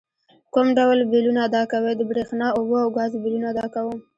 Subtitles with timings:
[0.53, 3.97] کوم ډول بیلونه ادا کوئ؟ د بریښنا، اوبو او ګازو بیلونه ادا کوم